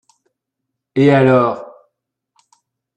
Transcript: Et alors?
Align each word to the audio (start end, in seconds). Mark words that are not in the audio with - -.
Et 0.95 1.11
alors? 1.11 1.75